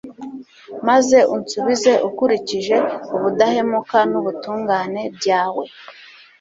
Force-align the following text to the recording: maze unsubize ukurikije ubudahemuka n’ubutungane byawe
maze 0.87 1.17
unsubize 1.35 1.91
ukurikije 2.09 2.75
ubudahemuka 3.15 3.97
n’ubutungane 4.11 5.01
byawe 5.17 5.65